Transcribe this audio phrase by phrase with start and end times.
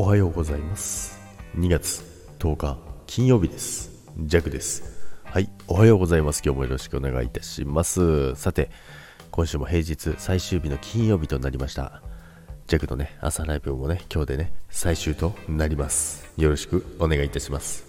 [0.00, 1.18] おはようございます。
[1.56, 2.04] 2月
[2.38, 3.90] 10日金曜日です。
[4.16, 4.84] ジャクです。
[5.24, 6.40] はいおはようございます。
[6.44, 8.36] 今日もよろしくお願いいたします。
[8.36, 8.70] さて
[9.32, 12.00] 今週も平日最終日の金曜日となりました。
[12.68, 16.32] ジャクのね朝ライブもね今日でね最終となります。
[16.36, 17.84] よろしくお願いいたします。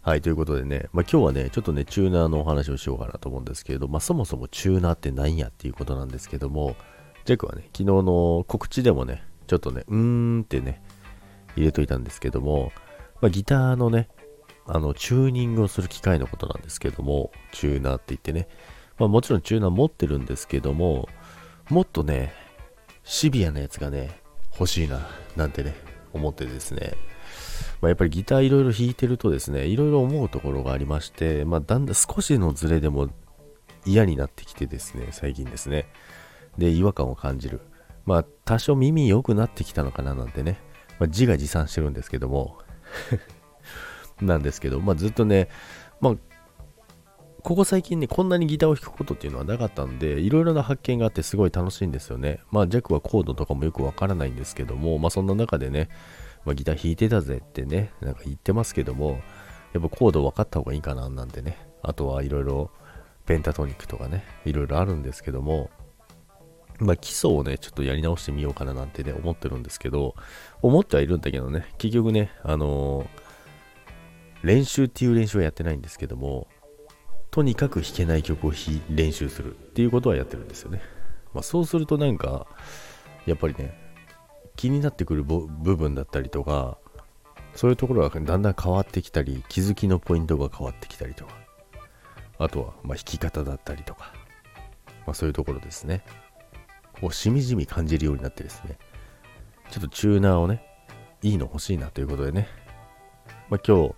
[0.00, 6.74] はいということでね、まあ、今日はねちょっとねチューナーのお話をしようかなと思うんですけれど、まあ、そもそもチューナーって何やっていうことなんですけども
[7.26, 10.80] ジャクはね昨日の告知でもねちょっとねうーんってね
[11.58, 12.72] 入れといたんですけども、
[13.20, 14.08] まあ、ギターのね、
[14.66, 18.48] あの、チューニングをする機械のことなんですけども、チューナーって言ってね、
[18.98, 21.08] まあ、もちろんチューナー持ってるんですけども、
[21.70, 22.32] もっとね、
[23.04, 24.20] シビアなやつがね、
[24.52, 25.00] 欲しいな、
[25.36, 25.74] なんてね、
[26.12, 26.94] 思ってですね、
[27.80, 33.08] まあ、やっぱりギターいろいろ弾いてるとですね、いろいろ思うところがありまして、まあ、だんだん少しのズレでも
[33.84, 35.86] 嫌になってきてですね、最近ですね。
[36.58, 37.60] で、違和感を感じる。
[38.04, 40.60] まあ、多少耳良くなってきたのかななんてね、
[40.98, 42.58] まあ、自画自賛してるんですけども
[44.20, 45.48] なんですけど、まあ、ずっとね、
[46.00, 46.14] まあ、
[47.42, 52.40] ここ最近ね、こんなにギターを弾くことっていうのはなかったんで、いろいろな発見があってすごい楽しいんですよね。
[52.50, 55.88] まあ、ジャックはコードとかもよくわからないんですけども、まあ、そんな中でね、
[56.44, 59.20] まあ、ギター弾いてたぜってね、なんか言ってますけども、
[59.72, 62.70] やっぱコード分かった方がいいかななんてね、あとはいろいろ
[63.24, 65.70] ペンタトニックとかね、いろいろあるんですけども、
[66.78, 70.14] まあ、基礎をね、ちょっとやり直してみようかななんてね、思ってるんですけど、
[70.62, 76.46] 思ってはいるんだけどね、結局ね、あのー、練習っていう練習はやってないんですけども、
[77.30, 78.52] とにかく弾けない曲を
[78.90, 80.80] 練習するっていうことはやってるんですよね。
[81.34, 82.46] まあ、そうするとなんか、
[83.26, 83.76] やっぱりね、
[84.56, 86.78] 気になってくる部分だったりとか、
[87.54, 91.32] そういうところがだんだん変わってきたり、気づきのポイントが変わってきたりとか、
[92.38, 94.12] あとは、ま弾き方だったりとか、
[95.06, 96.04] まあ、そういうところですね。
[97.00, 98.78] こうしみじみ感じるようになってですね、
[99.70, 100.62] ちょっとチューナーをね、
[101.22, 102.48] いいの欲しいなということでね、
[103.48, 103.94] まあ、今日、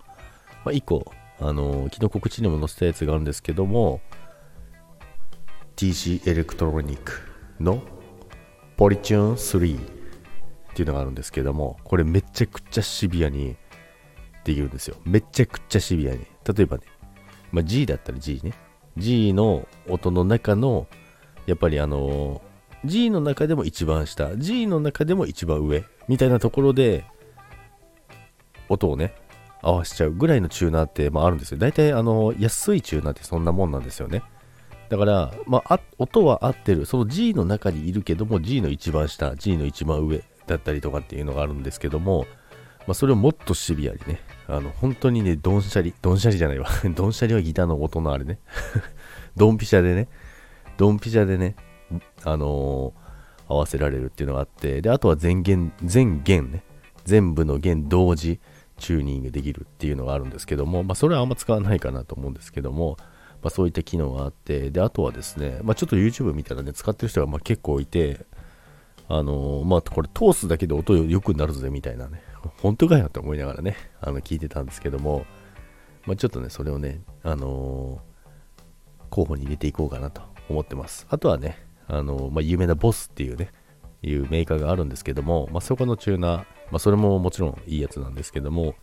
[0.63, 4.01] まあ、1個、あのー、昨日告知にも載せたやつがあるんですけども、
[5.75, 7.13] TC エレクトロニック
[7.59, 7.81] の
[8.77, 9.81] ポリチューン3っ
[10.75, 13.55] ていうのがあるんですけども、これめちゃくちゃシビアに
[14.43, 14.97] できるんですよ。
[15.05, 16.25] めちゃくちゃシビアに。
[16.45, 16.83] 例えばね、
[17.51, 18.53] まあ、G だったら G ね。
[18.97, 20.87] G の音の中の、
[21.47, 22.50] やっぱりあのー
[22.85, 27.05] G の中でも一番下、G の中でも一番上、みたいなところで、
[28.69, 29.13] 音をね、
[29.61, 31.57] 合わせちゃうぐらいのチューナーって、まあ、あるんですよ。
[31.57, 34.23] 大体、あの、安いチューナーってそんなもんなんですよね。
[34.89, 36.85] だから、まあ、音は合ってる。
[36.85, 42.25] その G の中にいるけども、G の一番下、G の一番上だったりとかっていうのがあるんですけども、
[42.87, 46.67] まあ、それをもっとシビアにね、あの、本当にね、ドンシャリ、ドンシャリじゃないわ。
[46.95, 48.39] ドンシャリはギターの音のあれね。
[49.37, 50.09] ドンピシャでね、
[50.77, 51.55] ドンピシャでね、
[52.23, 56.63] あのー、合わせられるっていうのがあって、で、あとは全弦、全弦ね、
[57.05, 58.39] 全部の弦同時
[58.77, 62.97] チューニングできるっていうのがあるんですけども、まあ、それはあんま使わないかなと思うんですけども、
[63.41, 68.25] まあ、そういった機能があって、で、あとはですね、まあ、ちょっと YouTube 見たらね、使ってる人がま結構いて、
[69.07, 72.21] あのー、まあ、これ通すだけで音良くなるぜみたいなね、
[72.61, 75.25] 本当かよって思いながらね、あの聞いてたんですけども、
[76.05, 81.05] まあ、ちょっとね、それをね、あのー、候補に入れていこうかなと思ってます。
[81.09, 81.57] あとはね、
[81.91, 83.51] あの、まあ、有名なボスっていうね、
[84.01, 88.75] いうメーカーがあるんですけども、まあ、そこのチューナー、まあ、それももちろんいいやつなんですけども、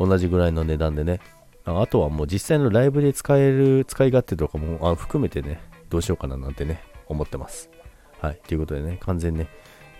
[0.00, 1.20] 同じぐらいの値段でね、
[1.64, 7.70] あとはもう実際のライブで使える、使い勝手とかもあ含めてね、どうしようかななんてね、思ってます。
[8.20, 8.40] はい。
[8.46, 9.48] ということでね、完全ね、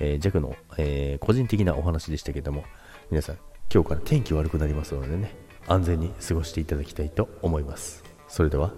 [0.00, 2.64] えー、弱の、えー、個人的なお話でしたけども、
[3.10, 3.36] 皆さん、
[3.72, 5.36] 今日から天気悪くなりますのでね、
[5.68, 8.02] 安全に過ごしていただきたいと思います。
[8.26, 8.72] それでは、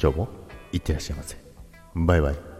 [0.00, 0.28] 今日も
[0.72, 1.36] いってらっしゃいませ。
[1.94, 2.55] バイバイ。